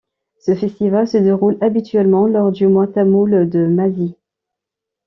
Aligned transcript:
Ce 0.39 0.55
festival 0.55 1.07
se 1.07 1.17
déroule 1.19 1.59
habituellement 1.61 2.25
lors 2.25 2.51
du 2.51 2.65
mois 2.65 2.87
tamoul 2.87 3.47
de 3.47 3.67
Masi. 3.67 4.15